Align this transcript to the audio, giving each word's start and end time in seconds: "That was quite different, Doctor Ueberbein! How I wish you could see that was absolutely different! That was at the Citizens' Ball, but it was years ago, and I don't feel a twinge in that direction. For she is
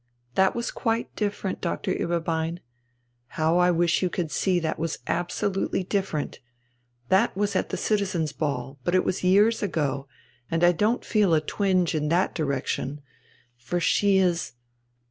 "That 0.33 0.55
was 0.55 0.71
quite 0.71 1.15
different, 1.15 1.61
Doctor 1.61 1.93
Ueberbein! 1.93 2.57
How 3.37 3.59
I 3.59 3.69
wish 3.69 4.01
you 4.01 4.09
could 4.09 4.31
see 4.31 4.59
that 4.59 4.79
was 4.79 4.97
absolutely 5.05 5.83
different! 5.83 6.39
That 7.09 7.37
was 7.37 7.55
at 7.55 7.69
the 7.69 7.77
Citizens' 7.77 8.33
Ball, 8.33 8.79
but 8.83 8.95
it 8.95 9.05
was 9.05 9.23
years 9.23 9.61
ago, 9.61 10.07
and 10.49 10.63
I 10.63 10.71
don't 10.71 11.05
feel 11.05 11.35
a 11.35 11.39
twinge 11.39 11.93
in 11.93 12.09
that 12.09 12.33
direction. 12.33 13.01
For 13.59 13.79
she 13.79 14.17
is 14.17 14.53